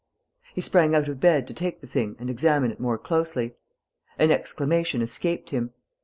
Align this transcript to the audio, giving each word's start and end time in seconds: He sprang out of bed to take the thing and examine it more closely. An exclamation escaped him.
He 0.55 0.61
sprang 0.61 0.95
out 0.95 1.07
of 1.07 1.19
bed 1.19 1.45
to 1.45 1.53
take 1.53 1.79
the 1.79 1.85
thing 1.85 2.15
and 2.17 2.27
examine 2.27 2.71
it 2.71 2.79
more 2.79 2.97
closely. 2.97 3.53
An 4.17 4.31
exclamation 4.31 4.99
escaped 5.03 5.51
him. 5.51 5.73